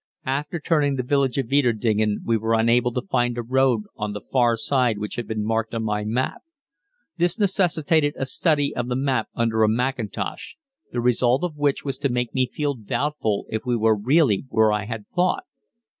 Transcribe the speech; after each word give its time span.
After 0.25 0.59
turning 0.59 0.95
the 0.95 1.03
village 1.03 1.37
of 1.37 1.49
Weiterdingen 1.51 2.23
we 2.25 2.35
were 2.35 2.55
unable 2.55 2.91
to 2.93 3.03
find 3.03 3.37
a 3.37 3.43
road 3.43 3.83
on 3.95 4.13
the 4.13 4.21
far 4.31 4.57
side 4.57 4.97
which 4.97 5.15
had 5.15 5.27
been 5.27 5.45
marked 5.45 5.75
on 5.75 5.83
my 5.83 6.03
map. 6.03 6.41
This 7.17 7.37
necessitated 7.37 8.15
a 8.17 8.25
study 8.25 8.75
of 8.75 8.87
the 8.87 8.95
map 8.95 9.27
under 9.35 9.61
a 9.61 9.69
mackintosh, 9.69 10.55
the 10.91 11.01
result 11.01 11.43
of 11.43 11.55
which 11.55 11.85
was 11.85 11.99
to 11.99 12.09
make 12.09 12.33
me 12.33 12.47
feel 12.47 12.73
doubtful 12.73 13.45
if 13.49 13.63
we 13.63 13.75
really 14.01 14.45
were 14.49 14.69
where 14.69 14.73
I 14.73 14.85
had 14.85 15.05
thought. 15.13 15.43